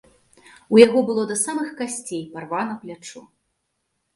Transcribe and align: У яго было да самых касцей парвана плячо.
У 0.75 0.79
яго 0.85 1.03
было 1.09 1.25
да 1.31 1.37
самых 1.41 1.69
касцей 1.81 2.23
парвана 2.33 2.73
плячо. 2.87 3.23